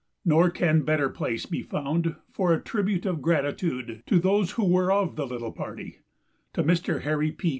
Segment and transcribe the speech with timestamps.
[0.25, 4.91] Nor can better place be found for a tribute of gratitude to those who were
[4.91, 5.99] of the little party:
[6.53, 7.03] to Mr.
[7.03, 7.49] Harry P.